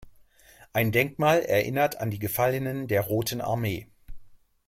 Ein 0.73 0.91
Denkmal 0.91 1.43
erinnert 1.43 2.01
an 2.01 2.09
die 2.09 2.17
Gefallenen 2.17 2.87
der 2.87 3.01
Roten 3.03 3.39
Armee. 3.39 3.87